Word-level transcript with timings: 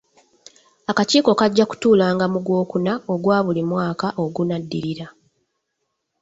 Akakiiko 0.91 1.31
kajja 1.39 1.65
kutuulanga 1.69 2.25
mu 2.33 2.39
Gwokuna 2.45 2.93
ogwa 3.13 3.37
buli 3.45 3.63
mwaka 3.69 4.07
ogunaddirira. 4.23 5.07